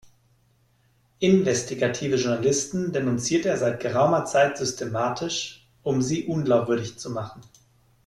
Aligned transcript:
Investigative 1.19 2.15
Journalisten 2.17 2.91
denunziert 2.91 3.45
er 3.45 3.55
seit 3.57 3.79
geraumer 3.79 4.25
Zeit 4.25 4.57
systematisch, 4.57 5.63
um 5.83 6.01
sie 6.01 6.25
unglaubwürdig 6.25 6.97
zu 6.97 7.11
machen. 7.11 7.41